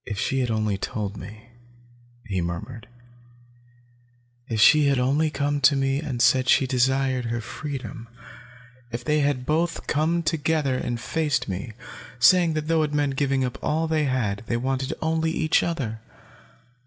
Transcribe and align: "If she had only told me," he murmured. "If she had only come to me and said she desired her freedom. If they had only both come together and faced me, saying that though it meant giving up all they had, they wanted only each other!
"If 0.03 0.17
she 0.19 0.39
had 0.39 0.49
only 0.49 0.79
told 0.79 1.15
me," 1.15 1.49
he 2.25 2.41
murmured. 2.41 2.87
"If 4.47 4.59
she 4.59 4.87
had 4.87 4.97
only 4.97 5.29
come 5.29 5.61
to 5.61 5.75
me 5.75 5.99
and 5.99 6.23
said 6.23 6.49
she 6.49 6.65
desired 6.65 7.25
her 7.25 7.39
freedom. 7.39 8.07
If 8.91 9.03
they 9.03 9.19
had 9.19 9.35
only 9.45 9.45
both 9.45 9.85
come 9.85 10.23
together 10.23 10.75
and 10.75 10.99
faced 10.99 11.47
me, 11.47 11.73
saying 12.17 12.53
that 12.53 12.67
though 12.67 12.81
it 12.81 12.95
meant 12.95 13.15
giving 13.15 13.45
up 13.45 13.59
all 13.61 13.87
they 13.87 14.05
had, 14.05 14.41
they 14.47 14.57
wanted 14.57 14.91
only 15.03 15.29
each 15.29 15.61
other! 15.61 16.01